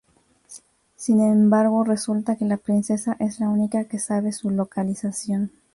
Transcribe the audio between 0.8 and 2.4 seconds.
Sin embargo resulta